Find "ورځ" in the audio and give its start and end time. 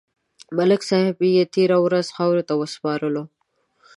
1.85-2.07